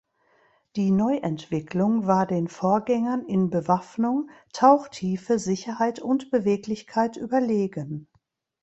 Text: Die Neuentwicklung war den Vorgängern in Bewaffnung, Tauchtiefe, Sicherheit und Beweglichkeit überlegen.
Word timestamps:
Die 0.77 0.89
Neuentwicklung 0.89 2.07
war 2.07 2.25
den 2.25 2.47
Vorgängern 2.47 3.23
in 3.27 3.51
Bewaffnung, 3.51 4.31
Tauchtiefe, 4.51 5.37
Sicherheit 5.37 5.99
und 5.99 6.31
Beweglichkeit 6.31 7.17
überlegen. 7.17 8.07